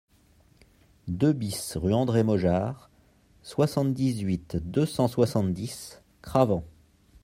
deux 1.07 1.31
BIS 1.31 1.73
rue 1.77 1.93
André 1.93 2.23
Mojard, 2.23 2.89
soixante-dix-huit, 3.43 4.55
deux 4.57 4.87
cent 4.87 5.07
soixante-dix, 5.07 6.01
Cravent 6.23 6.65